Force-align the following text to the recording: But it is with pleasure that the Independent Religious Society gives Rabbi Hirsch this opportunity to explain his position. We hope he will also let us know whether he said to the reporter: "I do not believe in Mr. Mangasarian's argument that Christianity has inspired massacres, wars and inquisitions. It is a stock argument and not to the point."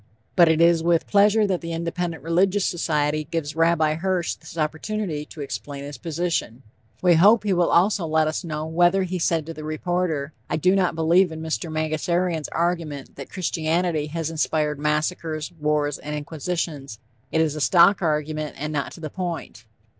But 0.35 0.49
it 0.49 0.59
is 0.61 0.81
with 0.81 1.05
pleasure 1.05 1.45
that 1.45 1.61
the 1.61 1.73
Independent 1.73 2.23
Religious 2.23 2.65
Society 2.65 3.27
gives 3.29 3.55
Rabbi 3.55 3.93
Hirsch 3.93 4.33
this 4.33 4.57
opportunity 4.57 5.25
to 5.25 5.41
explain 5.41 5.83
his 5.83 5.99
position. 5.99 6.63
We 7.03 7.13
hope 7.13 7.43
he 7.43 7.53
will 7.53 7.69
also 7.69 8.07
let 8.07 8.27
us 8.27 8.43
know 8.43 8.65
whether 8.65 9.03
he 9.03 9.19
said 9.19 9.45
to 9.45 9.53
the 9.53 9.63
reporter: 9.63 10.33
"I 10.49 10.57
do 10.57 10.75
not 10.75 10.95
believe 10.95 11.31
in 11.31 11.41
Mr. 11.43 11.71
Mangasarian's 11.71 12.49
argument 12.49 13.15
that 13.17 13.29
Christianity 13.29 14.07
has 14.07 14.31
inspired 14.31 14.79
massacres, 14.79 15.51
wars 15.59 15.99
and 15.99 16.15
inquisitions. 16.15 16.97
It 17.31 17.39
is 17.39 17.55
a 17.55 17.61
stock 17.61 18.01
argument 18.01 18.55
and 18.57 18.73
not 18.73 18.91
to 18.93 19.01
the 19.01 19.11
point." 19.11 19.65